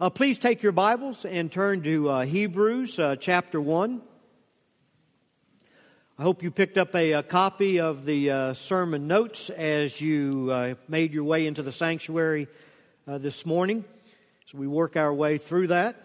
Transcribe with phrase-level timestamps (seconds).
[0.00, 4.00] Uh, please take your Bibles and turn to uh, Hebrews uh, chapter 1.
[6.16, 10.50] I hope you picked up a, a copy of the uh, sermon notes as you
[10.52, 12.46] uh, made your way into the sanctuary
[13.08, 13.84] uh, this morning.
[14.46, 15.96] So we work our way through that.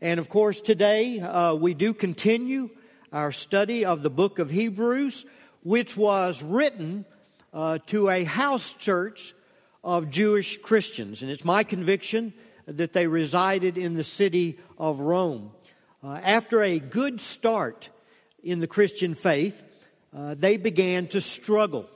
[0.00, 1.18] And of course, today
[1.58, 2.70] we do continue
[3.12, 5.26] our study of the book of Hebrews,
[5.64, 7.04] which was written
[7.86, 9.34] to a house church
[9.82, 11.22] of Jewish Christians.
[11.22, 12.34] And it's my conviction
[12.70, 15.50] that they resided in the city of Rome.
[16.02, 17.90] Uh, after a good start
[18.42, 19.62] in the Christian faith,
[20.16, 21.88] uh, they began to struggle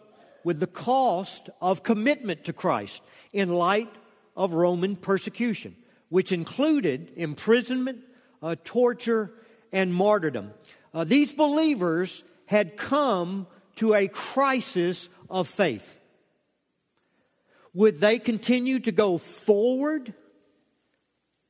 [0.43, 3.91] with the cost of commitment to Christ in light
[4.37, 5.75] of Roman persecution,
[6.11, 8.01] which included imprisonment,
[8.43, 9.33] uh, torture,
[9.73, 10.53] and martyrdom.
[10.93, 15.99] Uh, these believers had come to a crisis of faith.
[17.73, 20.15] Would they continue to go forward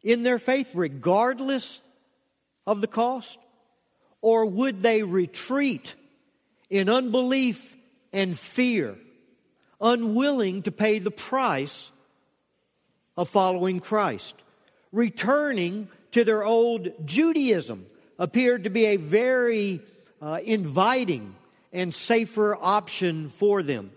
[0.05, 1.83] in their faith, regardless
[2.67, 3.39] of the cost?
[4.21, 5.95] Or would they retreat
[6.71, 7.77] in unbelief
[8.13, 8.97] and fear,
[9.81, 11.91] unwilling to pay the price
[13.17, 14.37] of following Christ?
[14.93, 17.87] Returning to their old Judaism
[18.19, 19.81] appeared to be a very
[20.23, 21.35] uh, inviting
[21.73, 23.91] and safer option for them.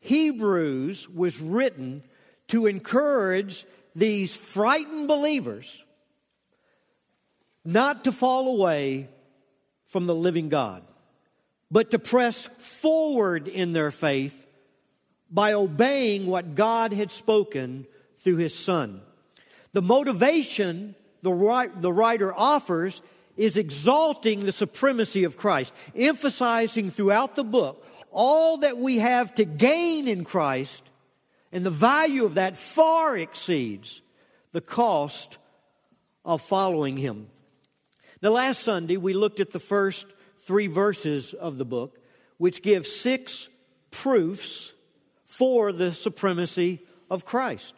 [0.00, 2.02] Hebrews was written
[2.48, 5.84] to encourage these frightened believers
[7.64, 9.08] not to fall away
[9.86, 10.82] from the living God,
[11.70, 14.46] but to press forward in their faith
[15.30, 17.86] by obeying what God had spoken
[18.18, 19.00] through His Son.
[19.72, 23.02] The motivation the, writer offers
[23.36, 29.44] is exalting the supremacy of Christ, emphasizing throughout the book all that we have to
[29.44, 30.82] gain in Christ
[31.52, 34.02] and the value of that far exceeds
[34.52, 35.38] the cost
[36.24, 37.28] of following him.
[38.22, 40.06] Now, last Sunday, we looked at the first
[40.40, 41.98] three verses of the book,
[42.36, 43.48] which give six
[43.90, 44.72] proofs
[45.24, 46.80] for the supremacy
[47.10, 47.74] of Christ.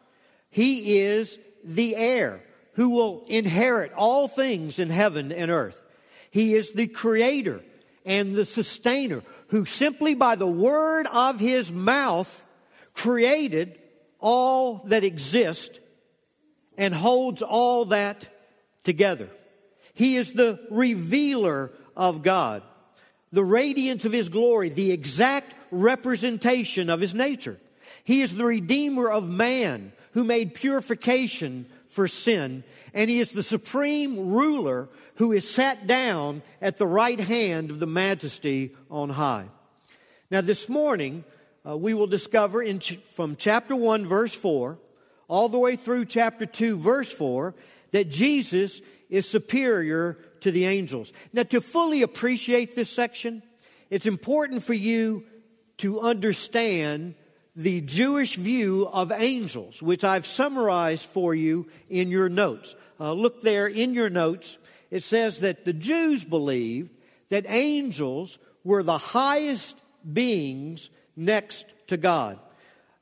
[0.50, 2.42] He is the heir
[2.74, 5.82] who will inherit all things in heaven and earth.
[6.30, 7.60] He is the creator
[8.04, 12.46] and the sustainer who simply by the word of his mouth
[12.94, 13.78] created
[14.18, 15.78] all that exists
[16.78, 18.28] and holds all that
[18.84, 19.28] together.
[19.94, 22.62] He is the revealer of God,
[23.30, 27.58] the radiance of His glory, the exact representation of His nature.
[28.04, 32.64] He is the Redeemer of man who made purification for sin,
[32.94, 37.78] and He is the supreme ruler who is sat down at the right hand of
[37.78, 39.46] the majesty on high.
[40.30, 41.24] Now, this morning,
[41.66, 44.78] uh, we will discover in ch- from chapter 1, verse 4,
[45.28, 47.54] all the way through chapter 2, verse 4,
[47.92, 51.12] that Jesus is superior to the angels.
[51.32, 53.42] Now, to fully appreciate this section,
[53.90, 55.24] it's important for you
[55.78, 57.14] to understand
[57.54, 62.74] the Jewish view of angels, which I've summarized for you in your notes.
[62.98, 64.58] Uh, look there in your notes.
[64.90, 66.90] It says that the Jews believed
[67.28, 69.76] that angels were the highest
[70.10, 72.38] beings next to God.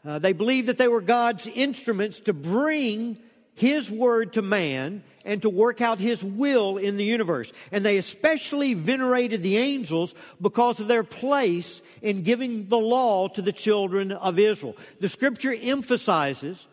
[0.05, 3.19] Uh, they believed that they were God's instruments to bring
[3.55, 7.53] His word to man and to work out His will in the universe.
[7.71, 13.43] And they especially venerated the angels because of their place in giving the law to
[13.43, 14.77] the children of Israel.
[15.01, 16.67] The scripture emphasizes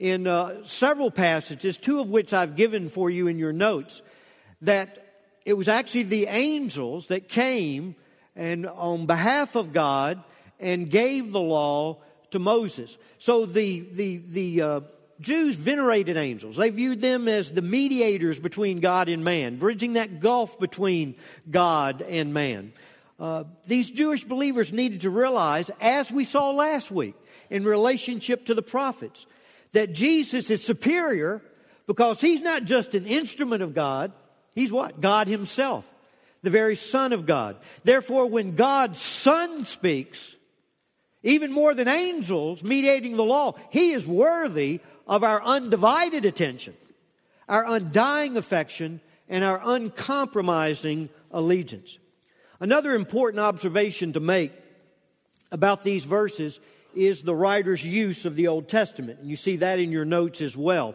[0.00, 4.02] in uh, several passages, two of which I've given for you in your notes,
[4.62, 5.04] that
[5.44, 7.94] it was actually the angels that came
[8.34, 10.22] and on behalf of God
[10.64, 11.98] and gave the law
[12.30, 12.98] to Moses.
[13.18, 14.80] So the, the, the uh,
[15.20, 16.56] Jews venerated angels.
[16.56, 21.14] They viewed them as the mediators between God and man, bridging that gulf between
[21.48, 22.72] God and man.
[23.20, 27.14] Uh, these Jewish believers needed to realize, as we saw last week
[27.50, 29.26] in relationship to the prophets,
[29.72, 31.42] that Jesus is superior
[31.86, 34.12] because he's not just an instrument of God,
[34.54, 35.00] he's what?
[35.00, 35.88] God himself,
[36.42, 37.56] the very Son of God.
[37.84, 40.33] Therefore, when God's Son speaks,
[41.24, 43.54] even more than angels mediating the law.
[43.70, 46.74] He is worthy of our undivided attention,
[47.48, 51.98] our undying affection, and our uncompromising allegiance.
[52.60, 54.52] Another important observation to make
[55.50, 56.60] about these verses
[56.94, 59.18] is the writer's use of the Old Testament.
[59.18, 60.94] And you see that in your notes as well.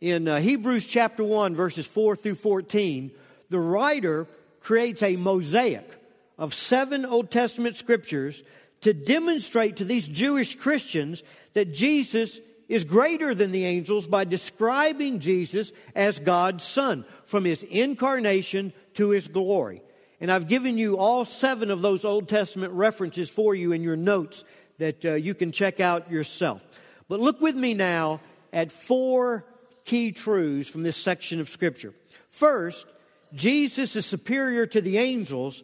[0.00, 3.12] In uh, Hebrews chapter 1, verses 4 through 14,
[3.48, 4.26] the writer
[4.60, 5.88] creates a mosaic
[6.36, 8.42] of seven Old Testament scriptures
[8.82, 11.22] to demonstrate to these Jewish Christians
[11.54, 17.62] that Jesus is greater than the angels by describing Jesus as God's Son from his
[17.64, 19.82] incarnation to his glory.
[20.20, 23.96] And I've given you all seven of those Old Testament references for you in your
[23.96, 24.44] notes
[24.78, 26.64] that uh, you can check out yourself.
[27.08, 28.20] But look with me now
[28.52, 29.44] at four
[29.84, 31.92] key truths from this section of Scripture.
[32.30, 32.86] First,
[33.34, 35.62] Jesus is superior to the angels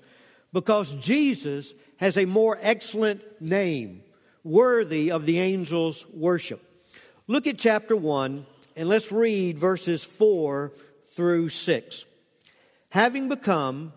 [0.53, 4.03] because Jesus has a more excellent name,
[4.45, 6.63] worthy of the angels' worship.
[7.27, 8.47] Look at chapter 1
[8.77, 10.73] and let's read verses 4
[11.15, 12.05] through 6.
[12.91, 13.93] Having become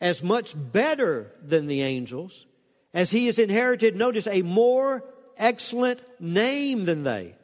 [0.00, 2.46] as much better than the angels,
[2.94, 5.04] as he has inherited, notice, a more
[5.36, 7.34] excellent name than they.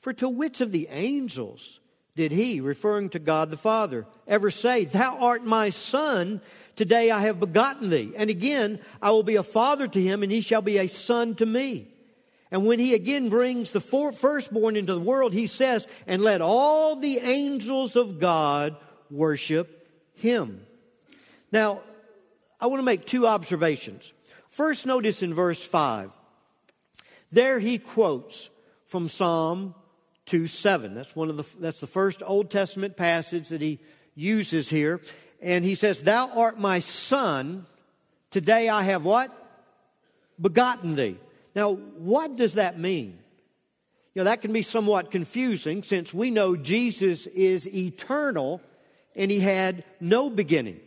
[0.00, 1.80] For to which of the angels
[2.14, 6.40] did he, referring to God the Father, ever say, Thou art my son,
[6.76, 8.12] today I have begotten thee?
[8.16, 11.34] And again, I will be a father to him, and he shall be a son
[11.36, 11.88] to me.
[12.50, 16.96] And when he again brings the firstborn into the world, he says, And let all
[16.96, 18.76] the angels of God
[19.10, 20.64] worship him.
[21.50, 21.82] Now,
[22.60, 24.12] I want to make two observations.
[24.48, 26.10] First, notice in verse 5,
[27.32, 28.48] there he quotes
[28.86, 29.74] from Psalm
[30.26, 30.94] 2 7.
[30.94, 33.80] That's one of the, that's the first Old Testament passage that he
[34.14, 35.00] uses here.
[35.40, 37.66] And he says, Thou art my son.
[38.30, 39.30] Today I have what?
[40.40, 41.18] Begotten thee.
[41.54, 43.18] Now, what does that mean?
[44.14, 48.60] You know, that can be somewhat confusing since we know Jesus is eternal
[49.14, 50.80] and he had no beginning.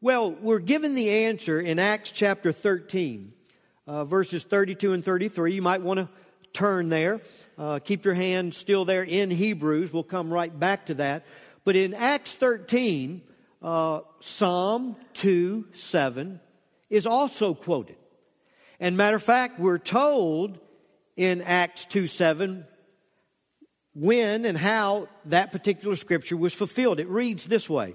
[0.00, 3.32] Well, we're given the answer in Acts chapter 13,
[3.86, 5.54] uh, verses 32 and 33.
[5.54, 6.08] You might want to
[6.52, 7.20] turn there.
[7.56, 9.92] Uh, keep your hand still there in Hebrews.
[9.92, 11.24] We'll come right back to that.
[11.64, 13.22] But in Acts 13,
[13.62, 16.40] uh, Psalm 2 7
[16.90, 17.96] is also quoted.
[18.80, 20.58] And matter of fact, we're told
[21.16, 22.66] in Acts 2 7
[23.94, 26.98] when and how that particular scripture was fulfilled.
[26.98, 27.94] It reads this way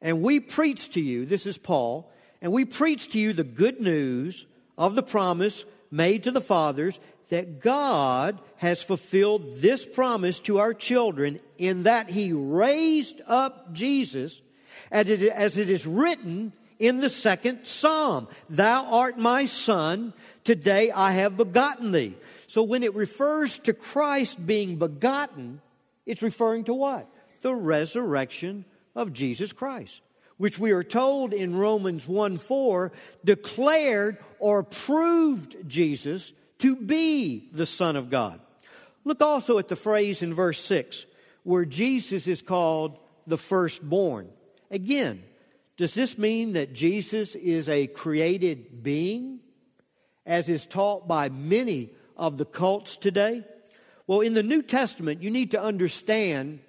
[0.00, 3.80] And we preach to you, this is Paul, and we preach to you the good
[3.80, 4.46] news
[4.78, 10.74] of the promise made to the fathers that God has fulfilled this promise to our
[10.74, 14.40] children in that He raised up Jesus,
[14.90, 20.12] as it, as it is written in the second psalm Thou art my son,
[20.44, 22.14] today I have begotten thee.
[22.46, 25.60] So when it refers to Christ being begotten,
[26.06, 27.08] it's referring to what?
[27.42, 28.64] The resurrection
[28.94, 30.00] of Jesus Christ
[30.40, 37.66] which we are told in Romans 1 4 declared or proved Jesus to be the
[37.66, 38.40] Son of God.
[39.04, 41.04] Look also at the phrase in verse 6
[41.42, 44.30] where Jesus is called the firstborn.
[44.70, 45.22] Again,
[45.76, 49.40] does this mean that Jesus is a created being,
[50.26, 53.44] as is taught by many of the cults today?
[54.06, 56.60] Well, in the New Testament, you need to understand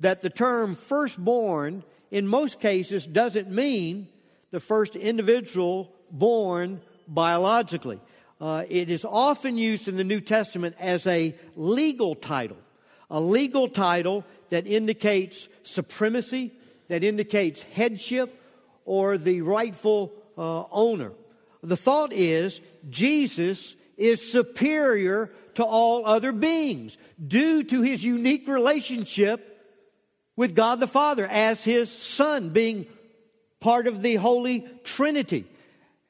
[0.00, 4.08] that the term firstborn in most cases doesn't mean
[4.50, 8.00] the first individual born biologically.
[8.40, 12.58] Uh, it is often used in the New Testament as a legal title,
[13.10, 16.52] a legal title that indicates supremacy,
[16.88, 18.40] that indicates headship,
[18.84, 21.12] or the rightful uh, owner.
[21.62, 22.60] The thought is
[22.90, 29.50] Jesus is superior to all other beings due to his unique relationship
[30.36, 32.86] with God the Father as his son, being
[33.60, 35.46] part of the Holy Trinity.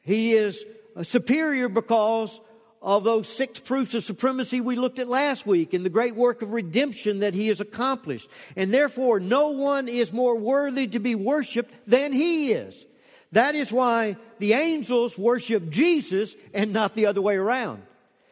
[0.01, 0.65] He is
[1.03, 2.41] superior because
[2.85, 6.43] of those six proofs of supremacy we looked at last week and the great work
[6.43, 8.29] of redemption that he has accomplished.
[8.57, 12.85] And therefore, no one is more worthy to be worshiped than he is.
[13.33, 17.83] That is why the angels worship Jesus and not the other way around.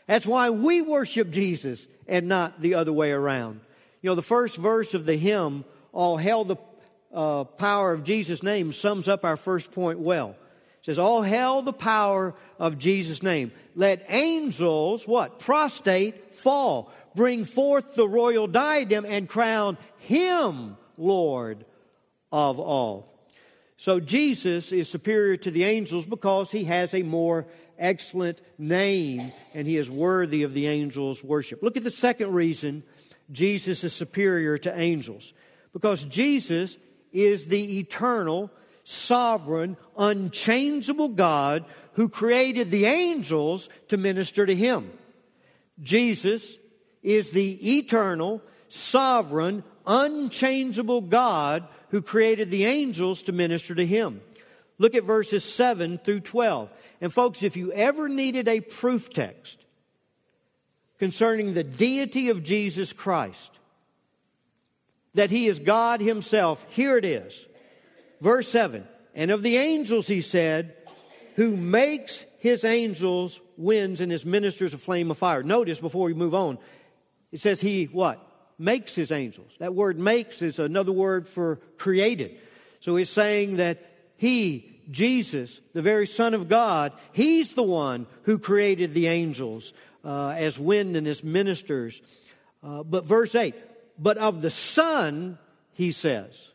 [0.06, 3.60] That's why we worship Jesus and not the other way around.
[4.02, 6.56] You know, the first verse of the hymn, All Hail the
[7.14, 10.36] uh, Power of Jesus' Name, sums up our first point well
[10.82, 13.52] says, All hail the power of Jesus' name.
[13.74, 15.38] Let angels, what?
[15.38, 16.92] Prostate, fall.
[17.14, 21.64] Bring forth the royal diadem and crown him Lord
[22.30, 23.08] of all.
[23.76, 27.46] So Jesus is superior to the angels because he has a more
[27.78, 31.62] excellent name and he is worthy of the angels' worship.
[31.62, 32.84] Look at the second reason
[33.30, 35.32] Jesus is superior to angels.
[35.72, 36.78] Because Jesus
[37.12, 38.50] is the eternal
[38.84, 44.90] sovereign, unchangeable God who created the angels to minister to him.
[45.80, 46.58] Jesus
[47.02, 54.20] is the eternal, sovereign, unchangeable God who created the angels to minister to him.
[54.78, 56.70] Look at verses 7 through 12.
[57.00, 59.64] And folks, if you ever needed a proof text
[60.98, 63.50] concerning the deity of Jesus Christ,
[65.14, 66.64] that he is God himself.
[66.70, 67.46] Here it is.
[68.22, 70.76] Verse 7 And of the angels, he said,
[71.34, 75.42] who makes his angels winds and his ministers a flame of fire.
[75.42, 76.58] Notice before we move on,
[77.32, 78.24] it says he what?
[78.58, 79.56] Makes his angels.
[79.58, 82.38] That word makes is another word for created.
[82.80, 83.78] So he's saying that
[84.16, 89.72] he, Jesus, the very Son of God, he's the one who created the angels
[90.04, 92.02] uh, as wind and as ministers.
[92.62, 93.54] Uh, but verse 8,
[93.98, 95.38] but of the Son,
[95.72, 96.51] he says,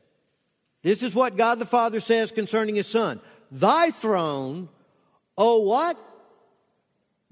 [0.84, 3.20] this is what God the Father says concerning his Son.
[3.52, 4.70] Thy throne,
[5.38, 5.98] O what?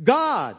[0.04, 0.58] God.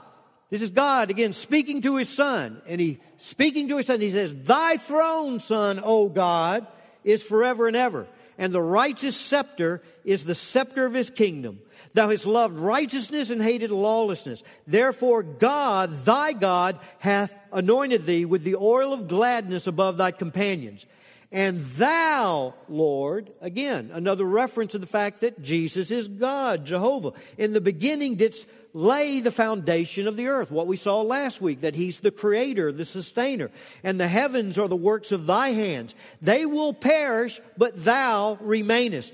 [0.50, 2.62] This is God again speaking to his son.
[2.66, 6.66] And he speaking to his son, he says, Thy throne, son, O God,
[7.04, 8.06] is forever and ever.
[8.38, 11.60] And the righteous scepter is the scepter of his kingdom.
[11.94, 14.42] Thou hast loved righteousness and hated lawlessness.
[14.66, 20.84] Therefore, God, thy God, hath anointed thee with the oil of gladness above thy companions.
[21.33, 27.12] And thou, Lord, again, another reference to the fact that Jesus is God, Jehovah.
[27.37, 30.50] In the beginning didst lay the foundation of the earth.
[30.50, 33.50] What we saw last week, that He's the creator, the sustainer.
[33.83, 35.95] And the heavens are the works of thy hands.
[36.23, 39.12] They will perish, but thou remainest.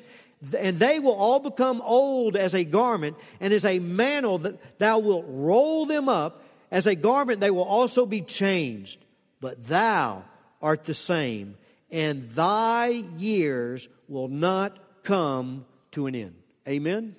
[0.58, 4.98] And they will all become old as a garment, and as a mantle that thou
[4.98, 6.42] wilt roll them up.
[6.70, 8.98] As a garment, they will also be changed.
[9.40, 10.24] But thou
[10.60, 11.56] art the same
[11.92, 16.34] and thy years will not come to an end.
[16.66, 17.14] Amen?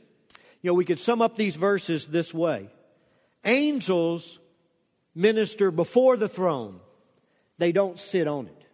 [0.62, 2.70] You know, we could sum up these verses this way
[3.46, 4.40] Angels
[5.16, 6.80] minister before the throne,
[7.60, 8.66] they don't sit on it.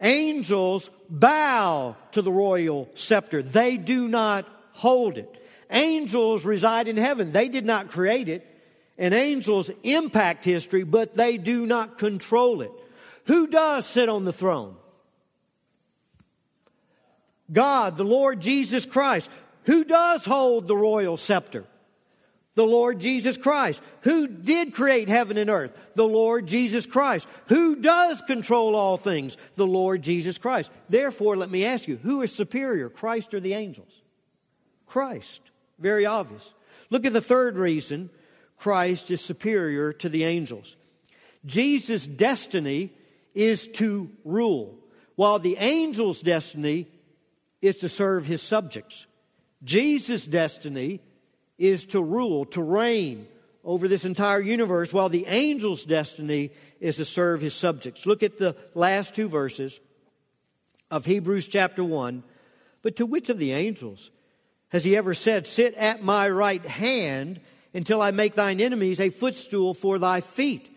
[0.00, 5.42] Angels bow to the royal scepter, they do not hold it.
[5.70, 8.46] Angels reside in heaven, they did not create it.
[8.98, 12.70] And angels impact history, but they do not control it.
[13.26, 14.76] Who does sit on the throne?
[17.52, 19.30] God, the Lord Jesus Christ.
[19.64, 21.64] Who does hold the royal scepter?
[22.54, 23.82] The Lord Jesus Christ.
[24.02, 25.76] Who did create heaven and earth?
[25.94, 27.28] The Lord Jesus Christ.
[27.48, 29.36] Who does control all things?
[29.56, 30.72] The Lord Jesus Christ.
[30.88, 34.02] Therefore, let me ask you, who is superior, Christ or the angels?
[34.86, 35.42] Christ.
[35.78, 36.54] Very obvious.
[36.88, 38.08] Look at the third reason
[38.56, 40.76] Christ is superior to the angels.
[41.44, 42.92] Jesus' destiny
[43.36, 44.74] is to rule,
[45.14, 46.88] while the angel's destiny
[47.60, 49.06] is to serve his subjects.
[49.62, 51.00] Jesus' destiny
[51.58, 53.28] is to rule, to reign
[53.62, 56.50] over this entire universe, while the angel's destiny
[56.80, 58.06] is to serve his subjects.
[58.06, 59.80] Look at the last two verses
[60.90, 62.22] of Hebrews chapter 1.
[62.82, 64.10] But to which of the angels
[64.68, 67.40] has he ever said, Sit at my right hand
[67.74, 70.75] until I make thine enemies a footstool for thy feet?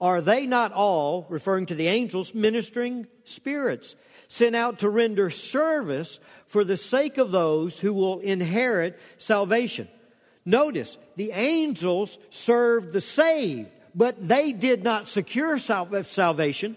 [0.00, 3.96] Are they not all, referring to the angels, ministering spirits,
[4.28, 9.88] sent out to render service for the sake of those who will inherit salvation?
[10.44, 16.76] Notice, the angels served the saved, but they did not secure salvation.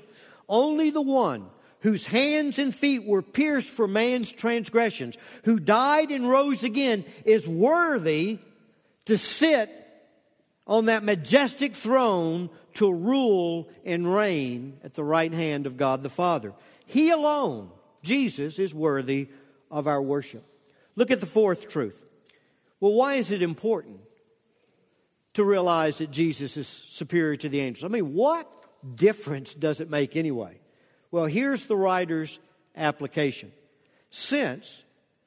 [0.50, 1.48] Only the one
[1.80, 7.48] whose hands and feet were pierced for man's transgressions, who died and rose again, is
[7.48, 8.40] worthy
[9.06, 9.70] to sit
[10.66, 16.10] on that majestic throne to rule and reign at the right hand of God the
[16.10, 16.54] Father.
[16.86, 17.70] He alone,
[18.02, 19.30] Jesus, is worthy
[19.72, 20.44] of our worship.
[20.96, 22.06] Look at the fourth truth.
[22.80, 24.00] Well, why is it important
[25.34, 27.84] to realize that Jesus is superior to the angels?
[27.84, 28.52] I mean, what
[28.96, 30.60] difference does it make anyway?
[31.12, 32.40] Well, here's the writer's
[32.76, 33.52] application.
[34.10, 34.84] Since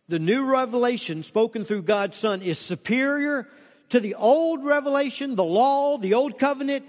[0.08, 3.48] the new revelation spoken through God's Son is superior
[3.88, 6.86] to the old revelation, the law, the old covenant,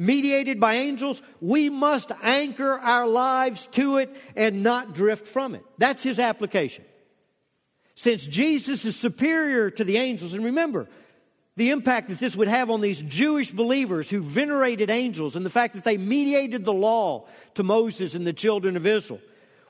[0.00, 5.62] mediated by angels, we must anchor our lives to it and not drift from it.
[5.76, 6.86] That's his application.
[7.96, 10.88] Since Jesus is superior to the angels, and remember,
[11.56, 15.50] the impact that this would have on these Jewish believers who venerated angels and the
[15.50, 19.20] fact that they mediated the law to Moses and the children of Israel.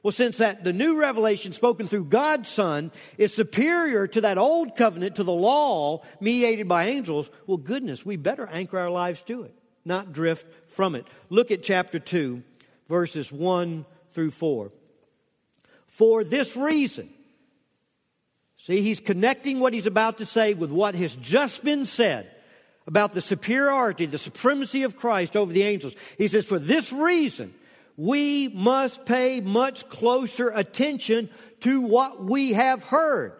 [0.04, 4.76] Well, since that the new revelation spoken through God's Son is superior to that old
[4.76, 9.42] covenant, to the law mediated by angels, well, goodness, we better anchor our lives to
[9.42, 11.06] it not drift from it.
[11.28, 12.42] Look at chapter 2,
[12.88, 14.70] verses 1 through 4.
[15.87, 17.08] For this reason,
[18.56, 22.30] see, he's connecting what he's about to say with what has just been said
[22.87, 25.94] about the superiority, the supremacy of Christ over the angels.
[26.18, 27.54] He says, For this reason,
[27.96, 31.28] we must pay much closer attention
[31.60, 33.32] to what we have heard.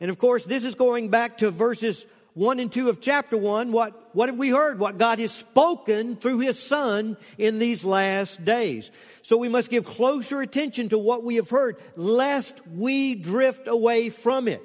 [0.00, 3.72] And of course, this is going back to verses 1 and 2 of chapter 1,
[3.72, 4.78] what, what have we heard?
[4.78, 8.90] What God has spoken through His Son in these last days.
[9.22, 14.10] So we must give closer attention to what we have heard, lest we drift away
[14.10, 14.60] from it.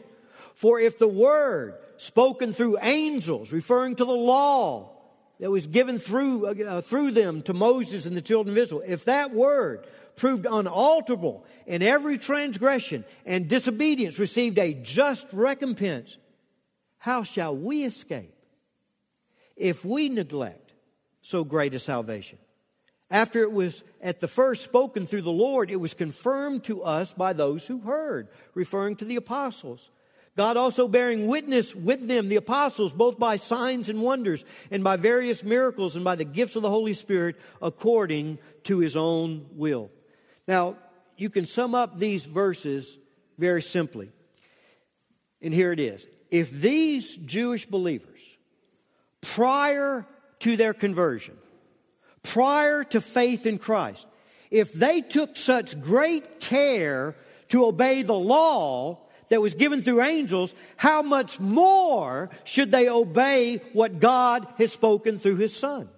[0.53, 4.91] For if the Word spoken through angels, referring to the law
[5.39, 9.05] that was given through, uh, through them to Moses and the children of Israel, if
[9.05, 9.87] that Word
[10.17, 16.17] proved unalterable and every transgression and disobedience received a just recompense,
[17.01, 18.35] how shall we escape
[19.55, 20.73] if we neglect
[21.21, 22.37] so great a salvation?
[23.09, 27.11] After it was at the first spoken through the Lord, it was confirmed to us
[27.11, 29.89] by those who heard, referring to the apostles.
[30.37, 34.95] God also bearing witness with them, the apostles, both by signs and wonders, and by
[34.95, 39.89] various miracles, and by the gifts of the Holy Spirit, according to his own will.
[40.47, 40.77] Now,
[41.17, 42.99] you can sum up these verses
[43.39, 44.11] very simply.
[45.41, 48.19] And here it is if these Jewish believers,
[49.19, 50.07] prior
[50.39, 51.37] to their conversion,
[52.23, 54.07] prior to faith in Christ,
[54.49, 57.15] if they took such great care
[57.49, 63.61] to obey the law that was given through angels, how much more should they obey
[63.73, 65.89] what God has spoken through His Son?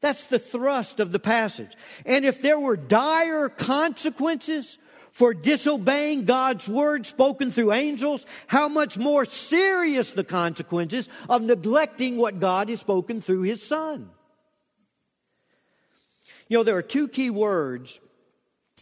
[0.00, 1.72] That's the thrust of the passage.
[2.06, 4.78] And if there were dire consequences
[5.12, 12.16] for disobeying God's word spoken through angels, how much more serious the consequences of neglecting
[12.16, 14.10] what God has spoken through his son.
[16.48, 18.00] You know, there are two key words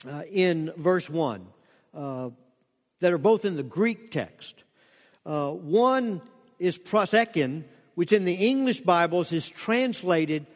[0.09, 1.47] uh, in verse 1
[1.95, 2.31] uh,
[3.01, 4.65] that are both in the Greek text.
[5.27, 6.23] Uh, one
[6.59, 10.47] is prosekin, which in the English Bibles is translated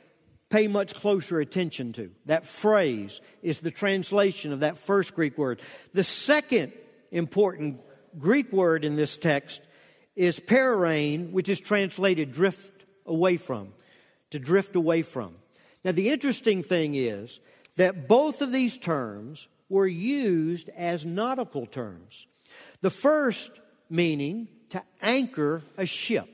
[0.53, 2.11] pay much closer attention to.
[2.27, 5.63] That phrase is the translation of that first Greek word.
[5.95, 6.73] The second
[7.11, 7.81] important
[8.19, 9.63] Greek word in this text
[10.15, 13.73] is perein, which is translated drift away from,
[14.29, 15.35] to drift away from.
[15.87, 17.41] Now, the interesting thing is
[17.77, 22.27] that both of these terms were used as nautical terms.
[22.83, 23.51] The first
[23.89, 26.29] meaning to anchor a ship,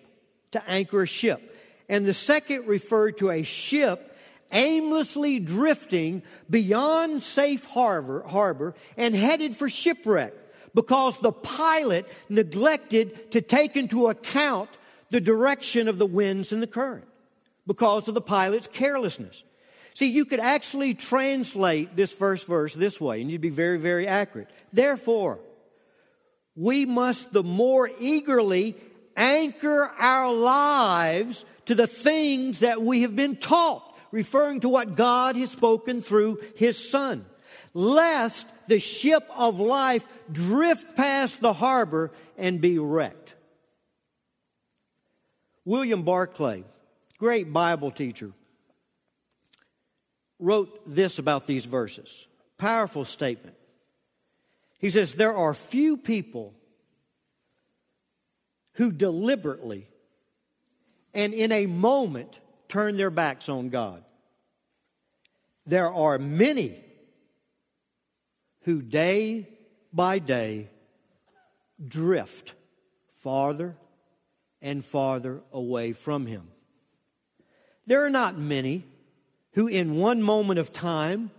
[0.51, 1.55] to anchor a ship.
[1.89, 4.08] And the second referred to a ship
[4.53, 10.33] aimlessly drifting beyond safe harbor, harbor and headed for shipwreck
[10.75, 14.71] because the pilot neglected to take into account
[15.11, 17.07] the direction of the winds and the current
[17.67, 19.43] because of the pilot's carelessness.
[19.95, 24.07] See, you could actually translate this first verse this way, and you'd be very, very
[24.07, 24.49] accurate.
[24.73, 25.41] Therefore,
[26.55, 28.77] we must the more eagerly
[29.17, 35.37] anchor our lives to the things that we have been taught referring to what God
[35.37, 37.25] has spoken through His Son.
[37.75, 43.35] Lest the ship of life drift past the harbor and be wrecked.
[45.65, 46.65] William Barclay,
[47.19, 48.33] great Bible teacher,
[50.39, 52.27] wrote this about these verses.
[52.57, 53.57] Powerful statement.
[54.79, 56.55] He says, There are few people
[58.75, 59.89] who deliberately
[61.13, 62.39] and in a moment
[62.69, 64.05] turn their backs on God.
[65.67, 66.77] There are many
[68.63, 69.49] who day
[69.93, 70.69] by day
[71.85, 72.55] drift
[73.23, 73.77] farther
[74.61, 76.49] and farther away from Him.
[77.87, 78.85] There are not many
[79.53, 81.31] who, in one moment of time,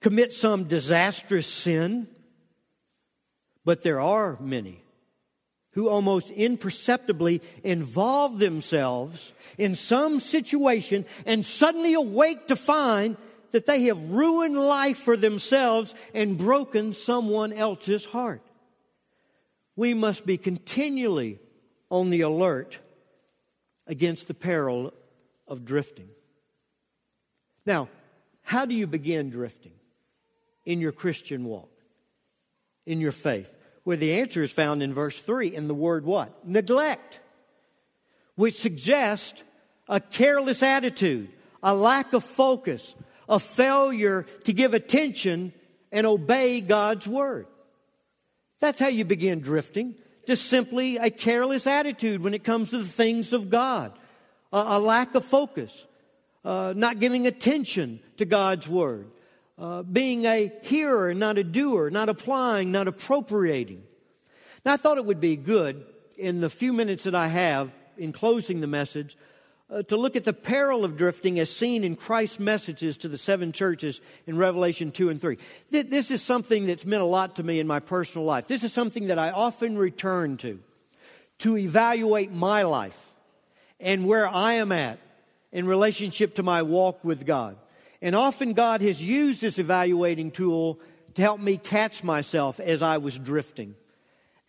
[0.00, 2.08] commit some disastrous sin,
[3.64, 4.81] but there are many
[5.72, 13.16] who almost imperceptibly involve themselves in some situation and suddenly awake to find
[13.52, 18.42] that they have ruined life for themselves and broken someone else's heart.
[19.76, 21.38] We must be continually
[21.90, 22.78] on the alert
[23.86, 24.92] against the peril
[25.48, 26.08] of drifting.
[27.64, 27.88] Now,
[28.42, 29.72] how do you begin drifting
[30.64, 31.70] in your Christian walk,
[32.86, 33.54] in your faith?
[33.84, 36.46] Well, the answer is found in verse 3 in the word what?
[36.46, 37.20] Neglect,
[38.36, 39.42] which suggests
[39.88, 41.30] a careless attitude,
[41.62, 42.94] a lack of focus,
[43.28, 45.52] a failure to give attention
[45.90, 47.46] and obey God's word.
[48.60, 49.96] That's how you begin drifting.
[50.26, 53.92] Just simply a careless attitude when it comes to the things of God,
[54.52, 55.84] a, a lack of focus,
[56.44, 59.10] uh, not giving attention to God's word,
[59.62, 63.84] uh, being a hearer, not a doer, not applying, not appropriating.
[64.64, 65.86] Now, I thought it would be good
[66.18, 69.16] in the few minutes that I have in closing the message
[69.70, 73.16] uh, to look at the peril of drifting as seen in Christ's messages to the
[73.16, 75.38] seven churches in Revelation 2 and 3.
[75.70, 78.48] Th- this is something that's meant a lot to me in my personal life.
[78.48, 80.58] This is something that I often return to
[81.38, 83.14] to evaluate my life
[83.78, 84.98] and where I am at
[85.52, 87.56] in relationship to my walk with God.
[88.02, 90.80] And often God has used this evaluating tool
[91.14, 93.76] to help me catch myself as I was drifting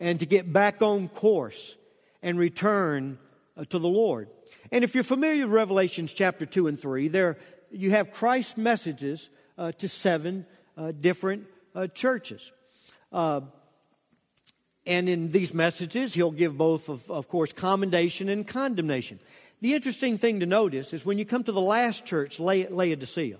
[0.00, 1.76] and to get back on course
[2.20, 3.16] and return
[3.56, 4.28] uh, to the Lord.
[4.72, 7.38] And if you're familiar with Revelations chapter 2 and 3, there
[7.70, 12.52] you have Christ's messages uh, to seven uh, different uh, churches.
[13.12, 13.42] Uh,
[14.84, 19.20] and in these messages, he'll give both, of, of course, commendation and condemnation.
[19.60, 23.38] The interesting thing to notice is when you come to the last church, Laodicea,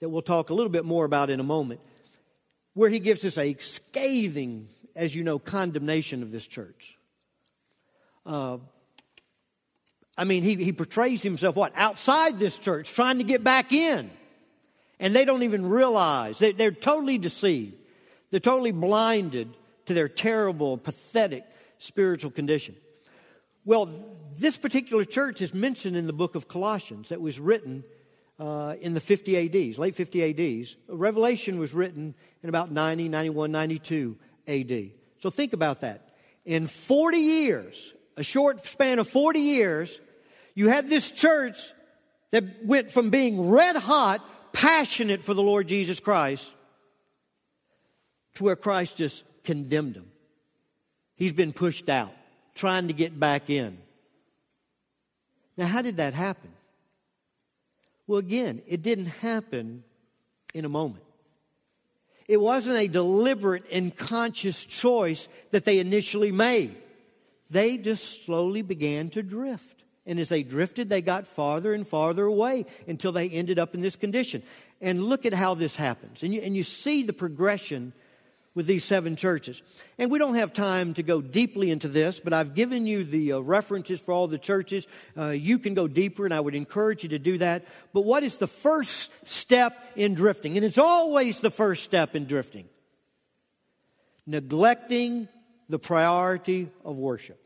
[0.00, 1.80] that we'll talk a little bit more about in a moment,
[2.74, 6.96] where he gives us a scathing, as you know, condemnation of this church.
[8.24, 8.58] Uh,
[10.16, 11.72] I mean, he, he portrays himself what?
[11.76, 14.10] Outside this church, trying to get back in.
[15.00, 16.40] And they don't even realize.
[16.40, 17.76] They, they're totally deceived.
[18.30, 19.48] They're totally blinded
[19.86, 21.44] to their terrible, pathetic
[21.78, 22.74] spiritual condition.
[23.64, 23.88] Well,
[24.38, 27.84] this particular church is mentioned in the book of Colossians that was written
[28.38, 30.76] uh, in the 50 ADs, late 50 ADs.
[30.88, 34.90] Revelation was written in about 90, 91, 92 AD.
[35.18, 36.14] So think about that.
[36.44, 40.00] In 40 years, a short span of 40 years,
[40.54, 41.58] you had this church
[42.30, 46.50] that went from being red hot, passionate for the Lord Jesus Christ,
[48.34, 50.10] to where Christ just condemned them.
[51.16, 52.12] He's been pushed out,
[52.54, 53.78] trying to get back in.
[55.56, 56.50] Now, how did that happen?
[58.08, 59.84] Well, again, it didn't happen
[60.54, 61.04] in a moment.
[62.26, 66.74] It wasn't a deliberate and conscious choice that they initially made.
[67.50, 69.84] They just slowly began to drift.
[70.06, 73.82] And as they drifted, they got farther and farther away until they ended up in
[73.82, 74.42] this condition.
[74.80, 76.22] And look at how this happens.
[76.22, 77.92] And you, and you see the progression
[78.58, 79.62] with these seven churches.
[79.98, 83.34] And we don't have time to go deeply into this, but I've given you the
[83.34, 84.88] uh, references for all the churches.
[85.16, 87.64] Uh, you can go deeper, and I would encourage you to do that.
[87.92, 90.56] But what is the first step in drifting?
[90.56, 92.68] And it's always the first step in drifting
[94.26, 95.28] neglecting
[95.68, 97.40] the priority of worship.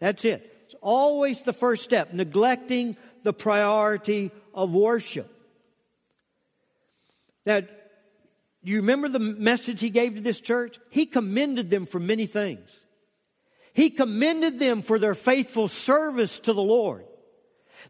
[0.00, 0.54] That's it.
[0.66, 5.34] It's always the first step, neglecting the priority of worship.
[7.46, 7.62] Now,
[8.62, 10.78] you remember the message he gave to this church?
[10.90, 12.78] He commended them for many things.
[13.72, 17.06] He commended them for their faithful service to the Lord,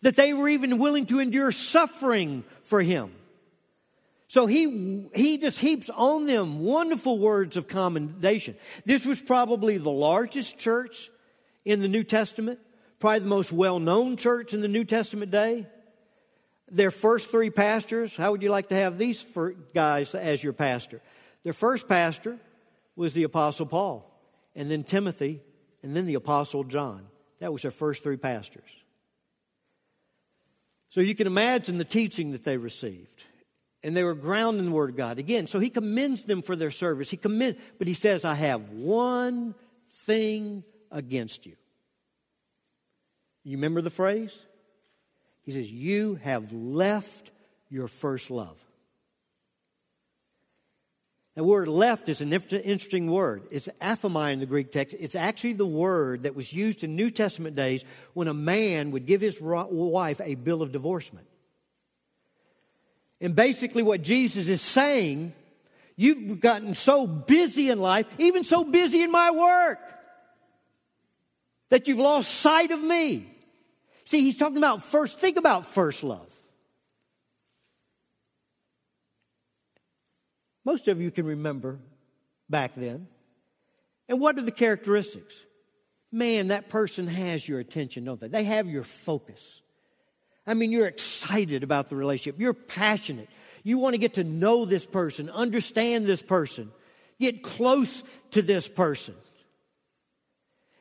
[0.03, 3.13] that they were even willing to endure suffering for him.
[4.29, 8.55] So he, he just heaps on them wonderful words of commendation.
[8.85, 11.11] This was probably the largest church
[11.65, 12.61] in the New Testament,
[13.01, 15.67] probably the most well known church in the New Testament day
[16.71, 19.25] their first three pastors, how would you like to have these
[19.75, 21.01] guys as your pastor?
[21.43, 22.39] Their first pastor
[22.97, 24.11] was the Apostle Paul,
[24.55, 25.41] and then Timothy,
[25.83, 27.07] and then the Apostle John.
[27.39, 28.69] That was their first three pastors.
[30.91, 33.25] So you can imagine the teaching that they received.
[33.83, 35.19] And they were grounded in the Word of God.
[35.19, 37.09] Again, so he commends them for their service.
[37.09, 39.55] He commend, but he says, I have one
[40.05, 41.57] thing against you.
[43.43, 44.39] You remember the phrase?
[45.51, 47.33] He says, You have left
[47.71, 48.57] your first love.
[51.35, 53.43] The word left is an interesting word.
[53.51, 54.95] It's athomai in the Greek text.
[55.01, 57.85] It's actually the word that was used in New Testament days
[58.15, 61.27] when a man would give his wife a bill of divorcement.
[63.21, 65.33] And basically, what Jesus is saying,
[65.97, 69.81] you've gotten so busy in life, even so busy in my work,
[71.71, 73.27] that you've lost sight of me.
[74.11, 76.29] See, he's talking about first, think about first love.
[80.64, 81.79] Most of you can remember
[82.49, 83.07] back then.
[84.09, 85.33] And what are the characteristics?
[86.11, 88.27] Man, that person has your attention, don't they?
[88.27, 89.62] They have your focus.
[90.44, 92.40] I mean, you're excited about the relationship.
[92.40, 93.29] You're passionate.
[93.62, 96.73] You want to get to know this person, understand this person,
[97.20, 99.14] get close to this person.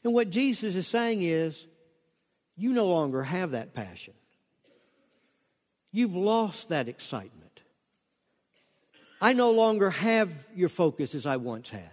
[0.04, 1.68] And what Jesus is saying is,
[2.60, 4.14] you no longer have that passion.
[5.92, 7.62] You've lost that excitement.
[9.22, 11.92] I no longer have your focus as I once had.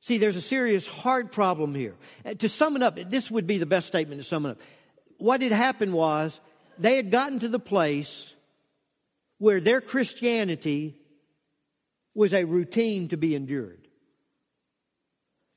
[0.00, 1.94] See, there's a serious hard problem here.
[2.24, 4.60] Uh, to sum it up, this would be the best statement to sum it up.
[5.18, 6.40] What had happened was
[6.78, 8.34] they had gotten to the place
[9.36, 10.96] where their Christianity
[12.14, 13.88] was a routine to be endured.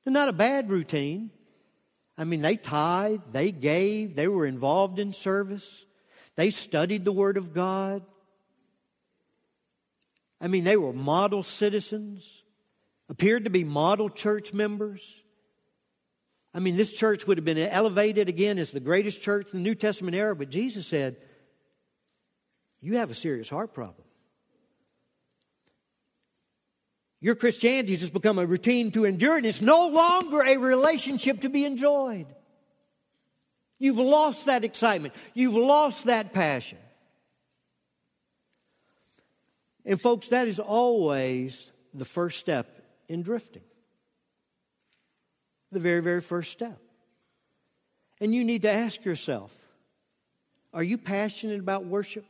[0.05, 1.31] Not a bad routine,
[2.21, 5.88] I mean, they tithed, they gave, they were involved in service,
[6.36, 8.03] they studied the Word of God.
[10.39, 12.43] I mean, they were model citizens,
[13.10, 15.23] appeared to be model church members.
[16.53, 19.63] I mean, this church would have been elevated again as the greatest church in the
[19.63, 21.15] New Testament era, but Jesus said,
[22.81, 24.05] You have a serious heart problem.
[27.21, 31.41] Your Christianity has just become a routine to endure, and it's no longer a relationship
[31.41, 32.25] to be enjoyed.
[33.77, 35.13] You've lost that excitement.
[35.36, 36.79] You've lost that passion.
[39.86, 43.63] And, folks, that is always the first step in drifting.
[45.71, 46.79] The very, very first step.
[48.19, 49.55] And you need to ask yourself
[50.73, 52.25] are you passionate about worship?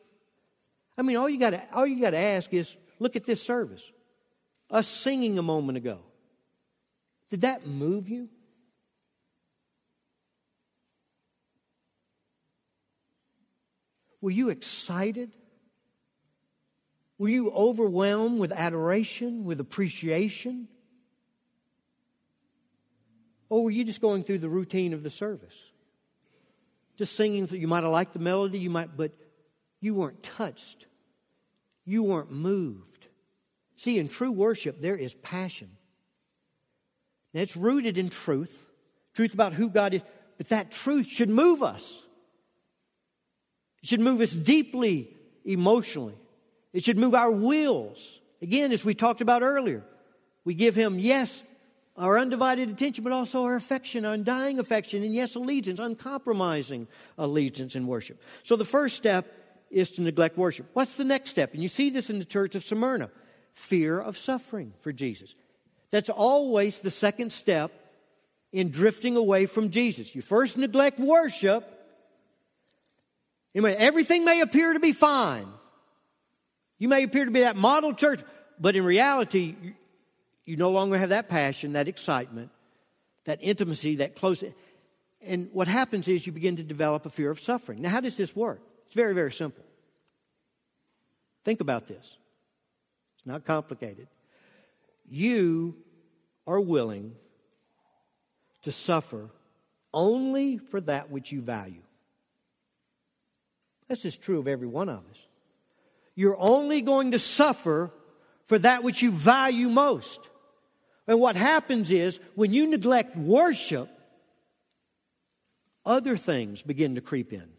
[0.97, 3.41] I mean, all you got to all you got to ask is look at this
[3.41, 3.91] service.
[4.71, 5.99] Us singing a moment ago.
[7.29, 8.29] Did that move you?
[14.21, 15.31] Were you excited?
[17.17, 20.67] Were you overwhelmed with adoration, with appreciation?
[23.49, 25.71] Or were you just going through the routine of the service?
[26.97, 29.11] Just singing, you might have liked the melody, you might, but
[29.81, 30.85] you weren't touched.
[31.83, 32.90] You weren't moved.
[33.81, 35.67] See, in true worship, there is passion.
[37.33, 38.69] Now, it's rooted in truth,
[39.15, 40.03] truth about who God is,
[40.37, 41.99] but that truth should move us.
[43.81, 45.09] It should move us deeply
[45.43, 46.13] emotionally.
[46.73, 48.19] It should move our wills.
[48.39, 49.83] Again, as we talked about earlier,
[50.45, 51.41] we give Him, yes,
[51.97, 57.75] our undivided attention, but also our affection, our undying affection, and yes, allegiance, uncompromising allegiance
[57.75, 58.21] in worship.
[58.43, 59.25] So the first step
[59.71, 60.69] is to neglect worship.
[60.73, 61.55] What's the next step?
[61.55, 63.09] And you see this in the church of Smyrna
[63.53, 65.35] fear of suffering for Jesus.
[65.89, 67.71] That's always the second step
[68.51, 70.15] in drifting away from Jesus.
[70.15, 71.67] You first neglect worship.
[73.53, 75.47] Anyway, everything may appear to be fine.
[76.77, 78.21] You may appear to be that model church,
[78.59, 79.55] but in reality,
[80.45, 82.49] you no longer have that passion, that excitement,
[83.25, 84.43] that intimacy, that close.
[85.21, 87.81] And what happens is you begin to develop a fear of suffering.
[87.81, 88.61] Now, how does this work?
[88.87, 89.63] It's very, very simple.
[91.43, 92.17] Think about this.
[93.21, 94.07] It's not complicated.
[95.09, 95.75] You
[96.47, 97.15] are willing
[98.63, 99.29] to suffer
[99.93, 101.81] only for that which you value.
[103.87, 105.27] That's just true of every one of us
[106.15, 107.91] you're only going to suffer
[108.45, 110.19] for that which you value most.
[111.07, 113.89] And what happens is when you neglect worship,
[115.85, 117.49] other things begin to creep in.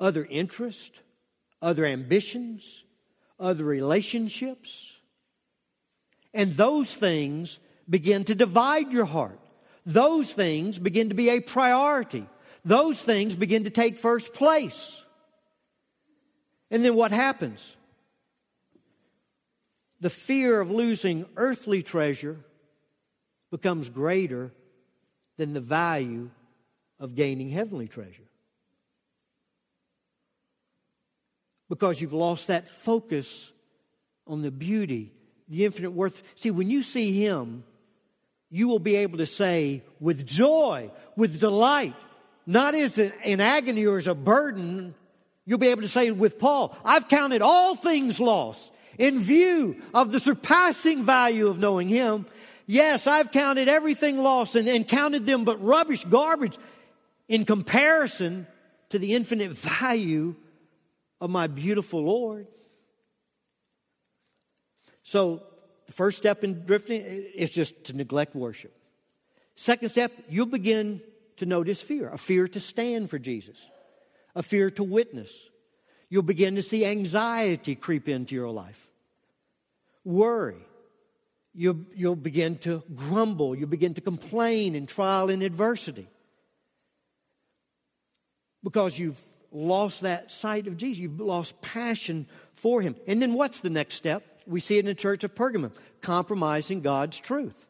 [0.00, 0.98] Other interests,
[1.62, 2.84] other ambitions,
[3.38, 4.96] other relationships.
[6.34, 9.40] And those things begin to divide your heart.
[9.86, 12.26] Those things begin to be a priority.
[12.64, 15.02] Those things begin to take first place.
[16.70, 17.76] And then what happens?
[20.00, 22.38] The fear of losing earthly treasure
[23.50, 24.52] becomes greater
[25.38, 26.30] than the value
[27.00, 28.27] of gaining heavenly treasure.
[31.68, 33.50] Because you've lost that focus
[34.26, 35.12] on the beauty,
[35.48, 36.22] the infinite worth.
[36.34, 37.64] See, when you see Him,
[38.50, 41.94] you will be able to say with joy, with delight,
[42.46, 44.94] not as an agony or as a burden,
[45.48, 50.12] You'll be able to say with Paul, I've counted all things lost in view of
[50.12, 52.26] the surpassing value of knowing Him.
[52.66, 56.58] Yes, I've counted everything lost and, and counted them but rubbish, garbage
[57.28, 58.46] in comparison
[58.90, 60.36] to the infinite value
[61.20, 62.46] of my beautiful Lord.
[65.02, 65.42] So,
[65.86, 68.76] the first step in drifting is just to neglect worship.
[69.54, 71.00] Second step, you'll begin
[71.38, 73.58] to notice fear, a fear to stand for Jesus
[74.38, 75.50] a fear to witness.
[76.08, 78.88] You'll begin to see anxiety creep into your life,
[80.04, 80.64] worry.
[81.54, 83.56] You'll, you'll begin to grumble.
[83.56, 86.06] You'll begin to complain in trial and adversity
[88.62, 89.20] because you've
[89.52, 91.00] lost that sight of Jesus.
[91.00, 92.96] You've lost passion for Him.
[93.06, 94.24] And then what's the next step?
[94.46, 97.66] We see it in the church of Pergamum compromising God's truth.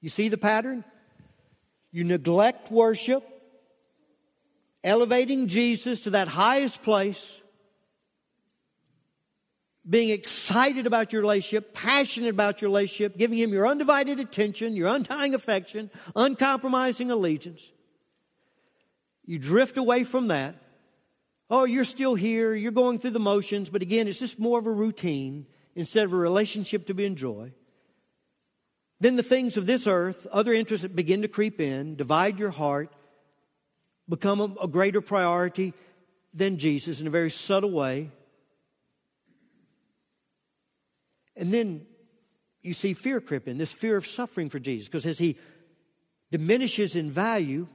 [0.00, 0.84] You see the pattern?
[1.92, 3.24] You neglect worship,
[4.82, 7.40] elevating Jesus to that highest place,
[9.88, 14.88] being excited about your relationship, passionate about your relationship, giving Him your undivided attention, your
[14.88, 17.72] undying affection, uncompromising allegiance.
[19.24, 20.54] You drift away from that.
[21.50, 24.66] Oh, you're still here, you're going through the motions, but again, it's just more of
[24.66, 27.52] a routine instead of a relationship to be enjoyed.
[29.00, 32.50] Then the things of this earth, other interests that begin to creep in, divide your
[32.50, 32.92] heart,
[34.08, 35.72] become a, a greater priority
[36.32, 38.10] than Jesus in a very subtle way.
[41.34, 41.86] And then
[42.62, 45.36] you see fear creep in, this fear of suffering for Jesus, because as he
[46.30, 47.66] diminishes in value,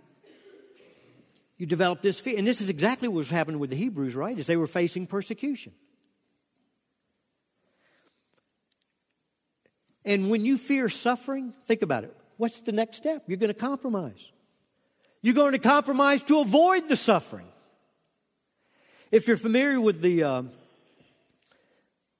[1.57, 2.37] you develop this fear.
[2.37, 4.37] And this is exactly what was happening with the Hebrews, right?
[4.37, 5.73] As they were facing persecution.
[10.03, 12.15] And when you fear suffering, think about it.
[12.37, 13.23] What's the next step?
[13.27, 14.31] You're going to compromise.
[15.21, 17.47] You're going to compromise to avoid the suffering.
[19.11, 20.43] If you're familiar with the uh,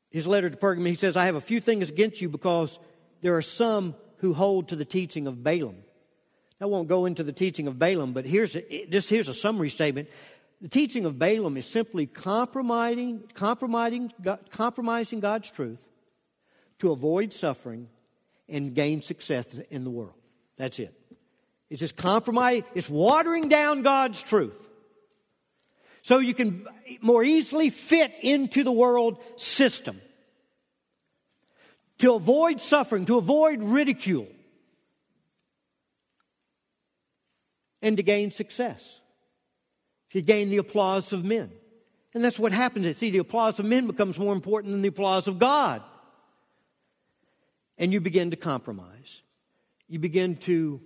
[0.09, 2.79] his letter to Pergamum, he says, "I have a few things against you because
[3.21, 5.83] there are some who hold to the teaching of Balaam."
[6.61, 9.69] I won't go into the teaching of Balaam, but here's a, just here's a summary
[9.69, 10.09] statement.
[10.61, 14.13] The teaching of Balaam is simply compromising, compromising,
[14.49, 15.85] compromising God's truth
[16.79, 17.89] to avoid suffering
[18.47, 20.15] and gain success in the world.
[20.57, 20.93] That's it.
[21.69, 24.61] It's just compromise, it's watering down God's truth.
[26.03, 26.67] So you can
[27.01, 29.99] more easily fit into the world system.
[31.99, 34.27] To avoid suffering, to avoid ridicule.
[37.85, 38.99] And to gain success,
[40.09, 41.51] to gain the applause of men.
[42.15, 42.97] And that's what happens.
[42.97, 45.83] See, the applause of men becomes more important than the applause of God.
[47.77, 49.21] And you begin to compromise.
[49.87, 50.81] You begin to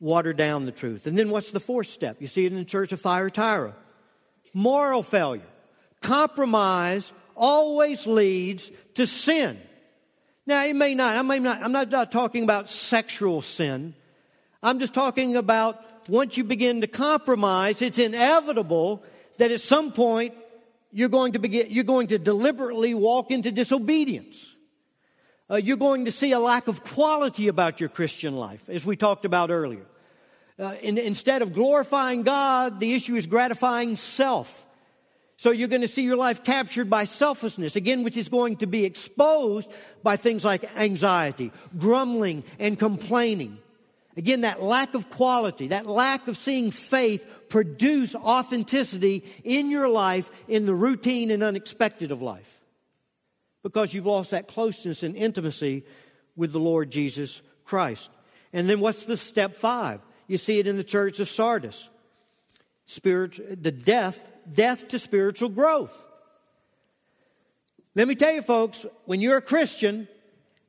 [0.00, 1.06] water down the truth.
[1.06, 2.20] And then what's the fourth step?
[2.20, 3.74] You see it in the church of Thyatira.
[4.52, 5.40] Moral failure.
[6.02, 9.58] Compromise always leads to sin.
[10.44, 13.94] Now, it may not, I may not, I'm not talking about sexual sin.
[14.62, 19.02] I'm just talking about once you begin to compromise, it's inevitable
[19.38, 20.34] that at some point
[20.92, 24.54] you're going to begin, you're going to deliberately walk into disobedience.
[25.50, 28.96] Uh, you're going to see a lack of quality about your Christian life, as we
[28.96, 29.86] talked about earlier.
[30.58, 34.66] Uh, in, instead of glorifying God, the issue is gratifying self.
[35.36, 38.66] So you're going to see your life captured by selfishness, again, which is going to
[38.66, 39.70] be exposed
[40.02, 43.58] by things like anxiety, grumbling, and complaining.
[44.16, 50.30] Again, that lack of quality, that lack of seeing faith produce authenticity in your life
[50.48, 52.60] in the routine and unexpected of life.
[53.62, 55.84] Because you've lost that closeness and intimacy
[56.36, 58.10] with the Lord Jesus Christ.
[58.52, 60.00] And then what's the step five?
[60.26, 61.88] You see it in the church of Sardis.
[62.84, 66.06] Spirit, the death, death to spiritual growth.
[67.94, 70.08] Let me tell you, folks, when you're a Christian,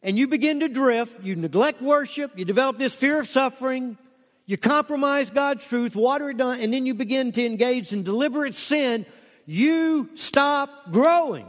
[0.04, 3.98] and you begin to drift, you neglect worship, you develop this fear of suffering,
[4.46, 8.54] you compromise God's truth, water it down, and then you begin to engage in deliberate
[8.54, 9.06] sin,
[9.46, 11.48] you stop growing.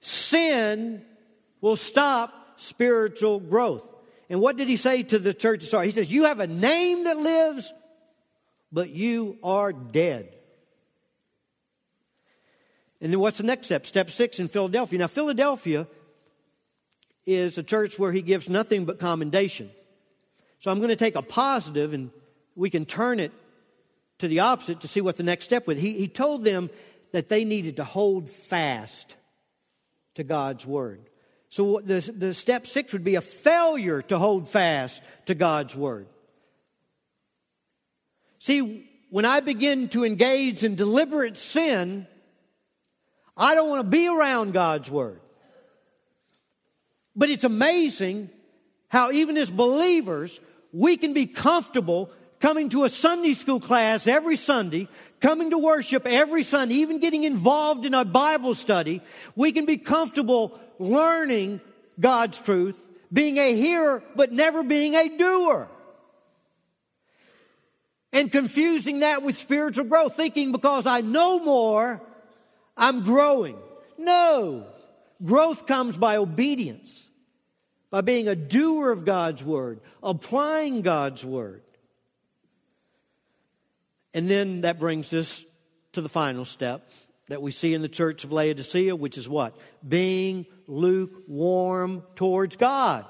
[0.00, 1.02] Sin
[1.62, 3.86] will stop spiritual growth.
[4.28, 5.62] And what did he say to the church?
[5.64, 7.72] of Sardis, he says, You have a name that lives,
[8.70, 10.34] but you are dead.
[13.00, 13.86] And then what's the next step?
[13.86, 14.98] Step six in Philadelphia.
[14.98, 15.86] Now, Philadelphia
[17.26, 19.70] is a church where he gives nothing but commendation.
[20.58, 22.10] So I'm going to take a positive and
[22.54, 23.32] we can turn it
[24.18, 25.80] to the opposite to see what the next step was.
[25.80, 26.70] He, he told them
[27.12, 29.16] that they needed to hold fast
[30.14, 31.00] to God's word.
[31.48, 36.06] So the, the step six would be a failure to hold fast to God's word.
[38.38, 42.06] See, when I begin to engage in deliberate sin,
[43.36, 45.20] I don't want to be around God's word.
[47.14, 48.30] But it's amazing
[48.88, 50.40] how even as believers,
[50.72, 54.88] we can be comfortable coming to a Sunday school class every Sunday,
[55.20, 59.02] coming to worship every Sunday, even getting involved in a Bible study.
[59.36, 61.60] We can be comfortable learning
[61.98, 62.76] God's truth,
[63.12, 65.68] being a hearer, but never being a doer.
[68.12, 72.00] And confusing that with spiritual growth, thinking because I know more,
[72.76, 73.56] I'm growing.
[73.98, 74.66] No.
[75.24, 77.08] Growth comes by obedience
[77.90, 81.62] by being a doer of God's word, applying God's word.
[84.14, 85.44] And then that brings us
[85.92, 86.90] to the final step
[87.28, 89.56] that we see in the church of Laodicea, which is what?
[89.86, 93.06] Being lukewarm towards God.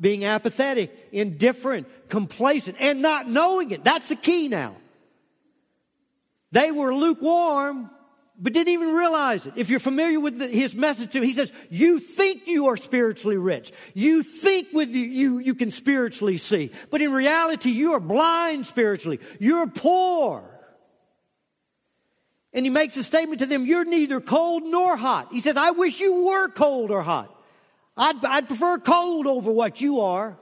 [0.00, 3.84] Being apathetic, indifferent, complacent, and not knowing it.
[3.84, 4.74] That's the key now.
[6.52, 7.90] They were lukewarm
[8.40, 9.52] but didn't even realize it.
[9.56, 12.76] If you're familiar with the, his message to him, he says, you think you are
[12.76, 13.70] spiritually rich.
[13.92, 16.72] You think with you, you, you can spiritually see.
[16.90, 19.20] But in reality, you are blind spiritually.
[19.38, 20.44] You're poor.
[22.52, 25.28] And he makes a statement to them, you're neither cold nor hot.
[25.30, 27.32] He says, I wish you were cold or hot.
[27.96, 30.38] I'd, I'd prefer cold over what you are.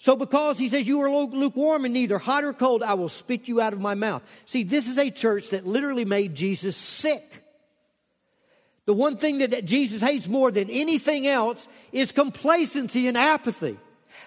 [0.00, 3.48] So, because he says you are lukewarm and neither hot or cold, I will spit
[3.48, 4.22] you out of my mouth.
[4.46, 7.44] See, this is a church that literally made Jesus sick.
[8.84, 13.76] The one thing that Jesus hates more than anything else is complacency and apathy.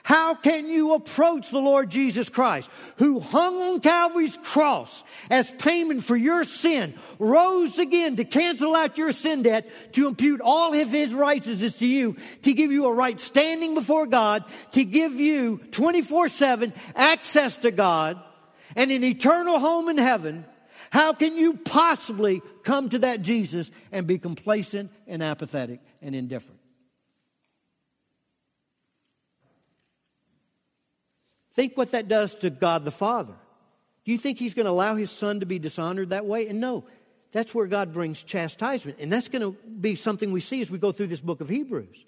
[0.03, 6.03] How can you approach the Lord Jesus Christ, who hung on Calvary's cross as payment
[6.03, 10.89] for your sin, rose again to cancel out your sin debt, to impute all of
[10.89, 15.59] his righteousness to you, to give you a right standing before God, to give you
[15.71, 18.21] 24 7 access to God
[18.75, 20.45] and an eternal home in heaven?
[20.89, 26.60] How can you possibly come to that Jesus and be complacent and apathetic and indifferent?
[31.53, 33.33] Think what that does to God the Father.
[34.05, 36.47] Do you think He's going to allow His Son to be dishonored that way?
[36.47, 36.85] And no,
[37.31, 38.99] that's where God brings chastisement.
[38.99, 41.49] And that's going to be something we see as we go through this book of
[41.49, 42.05] Hebrews.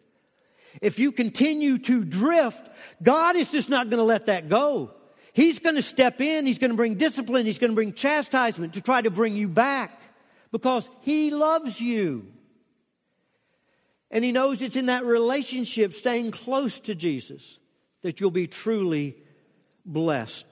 [0.82, 2.68] If you continue to drift,
[3.02, 4.92] God is just not going to let that go.
[5.34, 8.74] He's going to step in, He's going to bring discipline, He's going to bring chastisement
[8.74, 10.00] to try to bring you back
[10.52, 12.28] because He loves you.
[14.10, 17.60] And He knows it's in that relationship, staying close to Jesus,
[18.02, 19.18] that you'll be truly
[19.86, 20.46] blessed.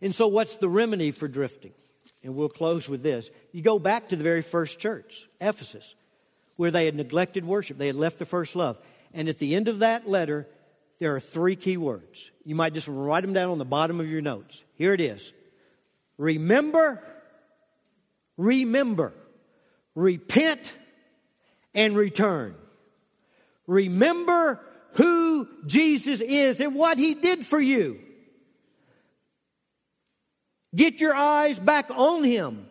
[0.00, 1.72] And so, what's the remedy for drifting?
[2.22, 3.30] And we'll close with this.
[3.52, 5.94] You go back to the very first church, Ephesus,
[6.56, 7.78] where they had neglected worship.
[7.78, 8.78] They had left the first love.
[9.12, 10.46] And at the end of that letter,
[10.98, 12.30] there are three key words.
[12.44, 14.62] You might just write them down on the bottom of your notes.
[14.74, 15.32] Here it is
[16.16, 17.02] Remember,
[18.36, 19.12] remember,
[19.94, 20.76] repent,
[21.74, 22.54] and return.
[23.66, 24.60] Remember,
[24.94, 27.98] who Jesus is and what he did for you.
[30.74, 32.66] Get your eyes back on him.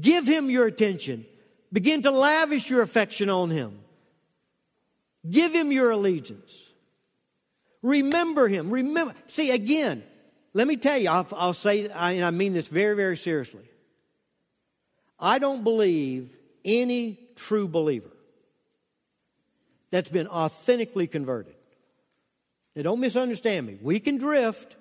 [0.00, 1.26] Give him your attention.
[1.72, 3.78] Begin to lavish your affection on him.
[5.28, 6.68] Give him your allegiance.
[7.82, 8.70] Remember him.
[8.70, 9.14] Remember.
[9.28, 10.02] See, again,
[10.54, 13.64] let me tell you, I'll, I'll say, I, I mean this very, very seriously.
[15.18, 18.10] I don't believe any true believer
[19.90, 21.54] that's been authentically converted
[22.76, 23.78] now, don't misunderstand me.
[23.80, 24.76] We can drift.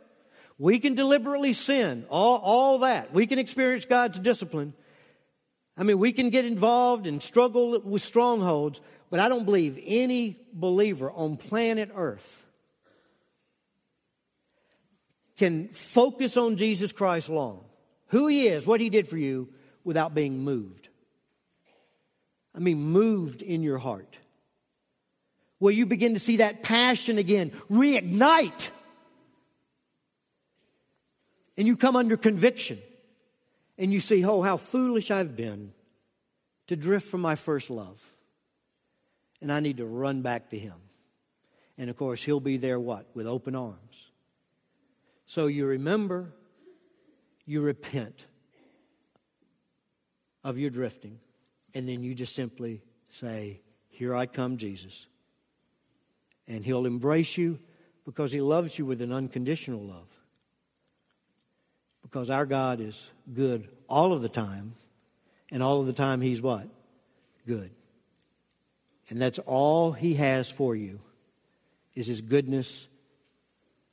[0.57, 2.05] We can deliberately sin.
[2.09, 3.13] All, all that.
[3.13, 4.73] We can experience God's discipline.
[5.75, 10.37] I mean, we can get involved and struggle with strongholds, but I don't believe any
[10.53, 12.45] believer on planet Earth
[15.37, 17.63] can focus on Jesus Christ long,
[18.07, 19.49] who He is, what He did for you,
[19.85, 20.89] without being moved.
[22.53, 24.18] I mean, moved in your heart
[25.59, 28.71] where you begin to see that passion again reignite.
[31.57, 32.79] And you come under conviction
[33.77, 35.73] and you see, oh, how foolish I've been
[36.67, 38.01] to drift from my first love.
[39.41, 40.75] And I need to run back to Him.
[41.77, 43.07] And of course, He'll be there what?
[43.13, 43.77] With open arms.
[45.25, 46.33] So you remember,
[47.45, 48.25] you repent
[50.43, 51.19] of your drifting,
[51.73, 55.05] and then you just simply say, Here I come, Jesus
[56.49, 57.59] and He'll embrace you
[58.05, 60.07] because He loves you with an unconditional love.
[62.01, 64.73] Because our God is good all of the time,
[65.51, 66.67] and all of the time He's what?
[67.47, 67.71] Good.
[69.09, 70.99] And that's all He has for you
[71.95, 72.87] is His goodness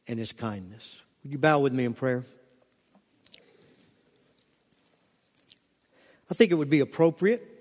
[0.08, 1.02] and His kindness.
[1.22, 2.24] Would you bow with me in prayer?
[6.30, 7.52] I think it would be appropriate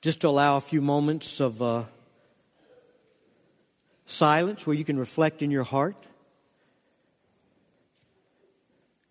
[0.00, 1.60] just to allow a few moments of.
[1.60, 1.84] Uh,
[4.08, 5.96] silence where you can reflect in your heart.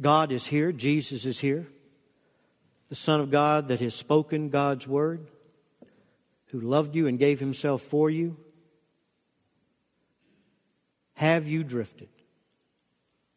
[0.01, 1.67] God is here, Jesus is here,
[2.89, 5.27] the Son of God that has spoken God's word,
[6.47, 8.37] who loved you and gave himself for you.
[11.15, 12.09] Have you drifted?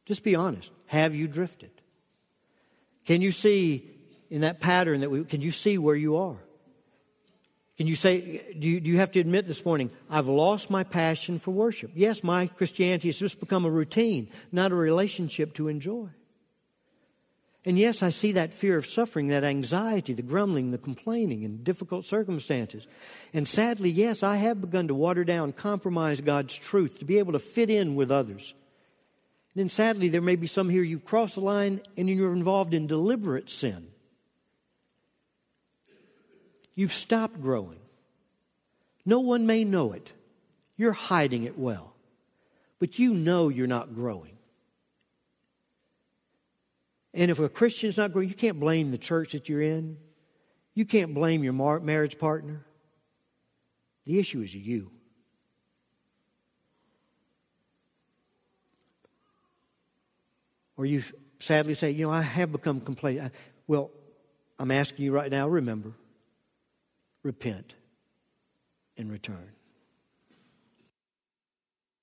[0.07, 0.71] Just be honest.
[0.87, 1.71] Have you drifted?
[3.05, 3.89] Can you see
[4.29, 6.39] in that pattern that we, can you see where you are?
[7.81, 10.85] Can you say, do you, do you have to admit this morning, I've lost my
[10.85, 11.93] passion for worship?
[11.95, 16.11] Yes, my Christianity has just become a routine, not a relationship to enjoy.
[17.65, 21.63] And yes, I see that fear of suffering, that anxiety, the grumbling, the complaining, in
[21.63, 22.87] difficult circumstances.
[23.33, 27.33] And sadly, yes, I have begun to water down, compromise God's truth to be able
[27.33, 28.53] to fit in with others.
[29.55, 32.75] And then sadly, there may be some here you've crossed the line and you're involved
[32.75, 33.87] in deliberate sin.
[36.81, 37.79] You've stopped growing.
[39.05, 40.15] No one may know it.
[40.79, 41.93] You're hiding it well.
[42.79, 44.39] But you know you're not growing.
[47.13, 49.99] And if a Christian is not growing, you can't blame the church that you're in.
[50.73, 52.65] You can't blame your marriage partner.
[54.05, 54.91] The issue is you.
[60.79, 61.03] Or you
[61.41, 63.35] sadly say, you know, I have become complacent.
[63.67, 63.91] Well,
[64.59, 65.93] I'm asking you right now, remember
[67.23, 67.75] repent,
[68.97, 69.51] and return.